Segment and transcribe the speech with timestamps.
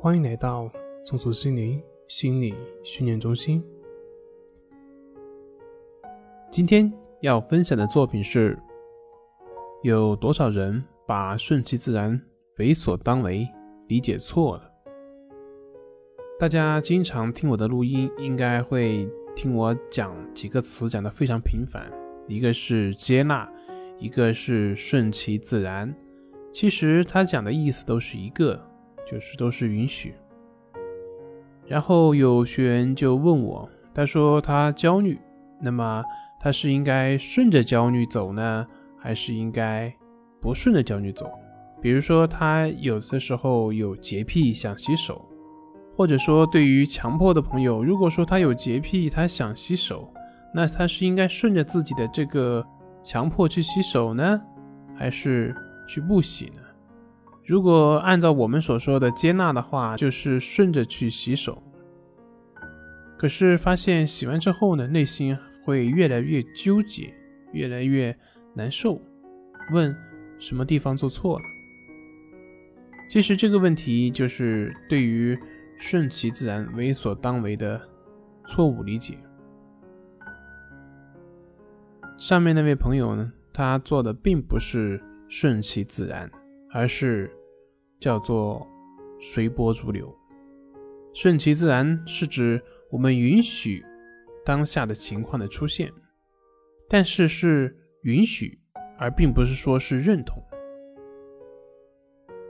[0.00, 0.70] 欢迎来到
[1.04, 3.60] 松鼠心灵心理训练中心。
[6.52, 6.90] 今天
[7.20, 8.56] 要分享的作品是：
[9.82, 12.18] 有多少人把顺其自然、
[12.58, 13.44] 为所当为
[13.88, 14.70] 理解错了？
[16.38, 21.90] 大家经常听我的录音，应该会听我讲几个词，讲的非常频繁。
[22.28, 23.50] 一个是接纳，
[23.98, 25.92] 一个是顺其自然。
[26.52, 28.64] 其实他讲的意思都是一个。
[29.10, 30.14] 就是都是允许。
[31.66, 35.18] 然后有学员就问我，他说他焦虑，
[35.60, 36.02] 那么
[36.40, 38.66] 他是应该顺着焦虑走呢，
[38.98, 39.92] 还是应该
[40.40, 41.30] 不顺着焦虑走？
[41.80, 45.24] 比如说他有的时候有洁癖，想洗手，
[45.96, 50.12] 或者说对于强迫的朋友，如果说他有洁癖，他想洗手，
[50.54, 52.66] 那他是应该顺着自己的这个
[53.04, 54.40] 强迫去洗手呢，
[54.96, 55.54] 还是
[55.86, 56.62] 去不洗呢？
[57.48, 61.62] 如果按照我们所说的接纳的话，就是顺着去洗手。
[63.16, 67.10] 可是发现洗完之后呢，内心会越来越纠结，
[67.52, 68.14] 越来越
[68.52, 69.00] 难受，
[69.72, 69.96] 问
[70.38, 71.44] 什么地方做错了？
[73.08, 75.36] 其实这个问题就是对于
[75.78, 77.80] 顺其自然、为所当为的
[78.46, 79.16] 错误理解。
[82.18, 86.30] 上面那位朋友呢，他做的并不是顺其自然，
[86.74, 87.32] 而是。
[87.98, 88.66] 叫做
[89.20, 90.14] 随波逐流，
[91.12, 93.84] 顺其自然是指我们允许
[94.44, 95.92] 当下的情况的出现，
[96.88, 98.58] 但是是允许，
[98.98, 100.42] 而并不是说是认同。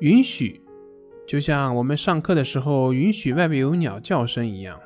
[0.01, 0.61] 允许
[1.27, 4.79] 就像我们上课的时候允许外面有鸟叫声一样，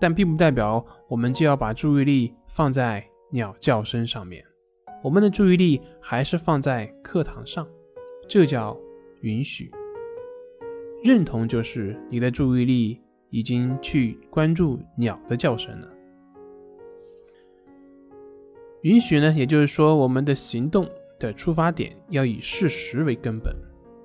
[0.00, 4.42] 但并不代表我们就要把注意力放在鸟叫声上面，
[5.02, 7.68] 我们的注意力还是放在课堂上，
[8.26, 8.74] 这叫
[9.20, 9.70] 允许。
[11.02, 15.88] 认同就是你的注意力已经去关注鸟的叫声了。
[18.82, 20.88] 允许呢，也就是说，我们的行动
[21.18, 23.54] 的出发点要以事实为根本，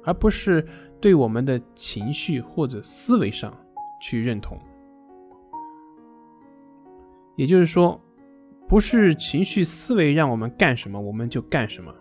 [0.03, 0.65] 而不是
[0.99, 3.55] 对我们的情绪或者思维上
[4.01, 4.57] 去认同。
[7.35, 7.99] 也就是说，
[8.67, 11.93] 不是情绪思维让我们干什么我们就干什么，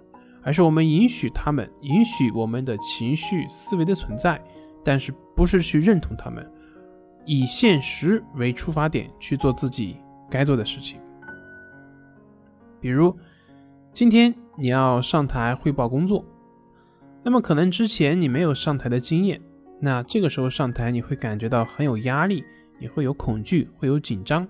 [0.43, 4.43] 而是我们允许他们，允许我们的情绪思维的存在。
[4.85, 6.45] 但是不是去认同他们，
[7.25, 9.97] 以现实为出发点去做自己
[10.31, 11.01] 该做的事情。
[12.81, 13.17] 比如，
[13.93, 16.25] 今天你要上台汇报工作，
[17.23, 19.41] 那么可能之前你没有上台的经验，
[19.81, 22.43] 那这个时候上台你会感觉到很有压力，
[22.81, 24.47] 也会有恐惧，会有紧张。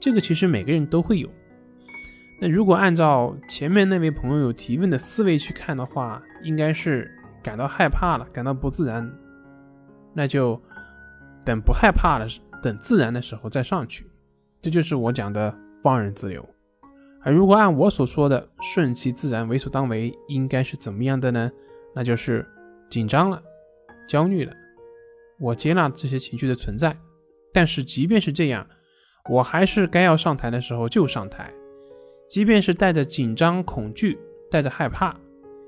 [0.00, 1.28] 这个其实每个人都会有。
[2.40, 7.10] 那如果按照前面那位朋友提问的思维去看的话，应该是
[7.42, 9.12] 感到害怕了，感到不自然。
[10.12, 10.60] 那就
[11.44, 12.26] 等不害怕的，
[12.62, 14.06] 等自然的时候再上去，
[14.60, 16.46] 这就是我讲的放任自由。
[17.22, 21.50] 而如果按我所说的顺其自然、为所当为，应该是怎么样的呢？
[21.94, 22.46] 那就是
[22.88, 23.42] 紧张了、
[24.08, 24.52] 焦虑了，
[25.38, 26.96] 我接纳这些情绪的存在，
[27.52, 28.66] 但是即便是这样，
[29.28, 31.52] 我还是该要上台的时候就上台，
[32.28, 34.18] 即便是带着紧张、恐惧、
[34.50, 35.14] 带着害怕，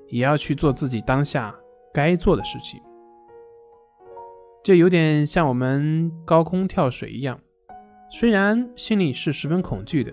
[0.08, 1.54] 也要去做自己当下
[1.92, 2.80] 该做的事情。
[4.62, 7.40] 就有点像我们高空跳水一样，
[8.08, 10.12] 虽然心里是十分恐惧的，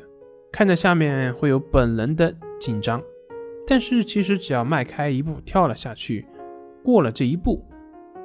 [0.52, 3.00] 看着下面会有本能的紧张，
[3.68, 6.26] 但是其实只要迈开一步跳了下去，
[6.84, 7.64] 过了这一步，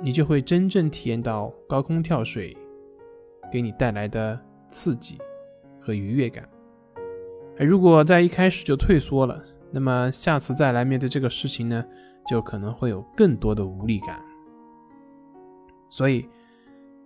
[0.00, 2.56] 你就会真正体验到高空跳水
[3.52, 5.18] 给你带来的刺激
[5.78, 6.48] 和愉悦感。
[7.58, 11.84] 而如果在一开始就退缩了，那么下次再来面对这个事情呢，
[12.26, 14.18] 就可能会有更多的无力感。
[15.96, 16.28] 所以，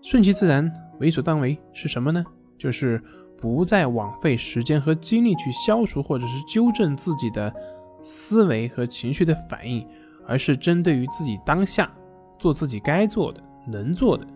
[0.00, 2.24] 顺其自然、为所当为是什么呢？
[2.56, 2.98] 就是
[3.36, 7.54] 不再枉费时间和精力去消除或者是纠正自己的
[8.02, 9.86] 思维和情绪的反应，
[10.26, 11.92] 而是针对于自己当下
[12.38, 14.26] 做自己该做的、能做的，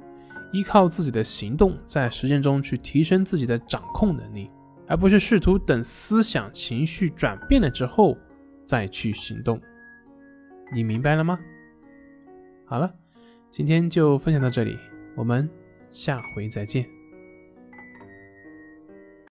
[0.52, 4.50] 依靠自己的行动在实践中去提升自己的掌控能力，
[4.86, 8.14] 而不是试图等思想情绪转变了之后
[8.66, 9.58] 再去行动。
[10.74, 11.38] 你明白了吗？
[12.66, 12.92] 好了。
[13.52, 14.78] 今天就分享到这里，
[15.14, 15.46] 我们
[15.92, 17.01] 下回再见。